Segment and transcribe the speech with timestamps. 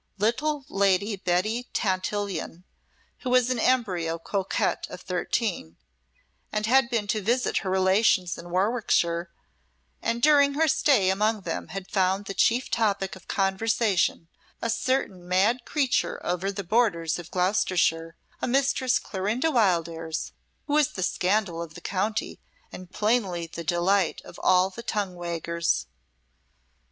[0.17, 2.63] Little Lady Betty Tantillion,
[3.19, 5.77] who was an embryo coquette of thirteen,
[6.51, 9.29] had been to visit her relations in Warwickshire,
[10.01, 14.27] and during her stay among them had found the chief topic of conversation
[14.59, 20.31] a certain mad creature over the borders of Gloucestershire a Mistress Clorinda Wildairs,
[20.65, 22.39] who was the scandal of the county,
[22.71, 25.85] and plainly the delight of all the tongue waggers.